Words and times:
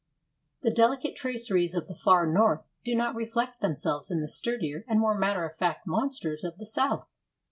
The 0.63 0.71
delicate 0.73 1.15
traceries 1.15 1.75
of 1.75 1.87
the 1.87 1.93
far 1.93 2.25
North 2.25 2.61
do 2.83 2.95
not 2.95 3.13
reflect 3.13 3.61
themselves 3.61 4.09
in 4.09 4.19
the 4.19 4.27
sturdier 4.27 4.83
and 4.87 4.99
more 4.99 5.15
matter 5.15 5.45
of 5.47 5.55
fact 5.57 5.85
monsters 5.85 6.43
of 6.43 6.57
the 6.57 6.65
South. 6.65 7.07